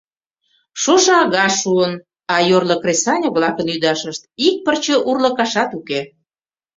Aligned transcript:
Шошо 0.81 1.13
ага 1.23 1.45
шуын, 1.59 1.93
а 2.33 2.35
йорло 2.49 2.75
кресаньык-влакын 2.83 3.67
ӱдашышт 3.75 4.21
ик 4.47 4.55
пырче 4.65 4.95
урлыкашат 5.09 5.71
уке. 5.79 5.99